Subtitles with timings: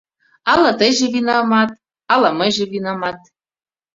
[0.51, 1.71] Ала тыйже винамат,
[2.13, 3.19] ала мыйже винамат,-